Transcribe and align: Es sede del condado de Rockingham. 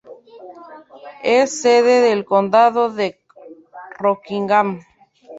Es 1.21 1.61
sede 1.61 2.01
del 2.01 2.25
condado 2.25 2.89
de 2.91 3.21
Rockingham. 3.99 4.81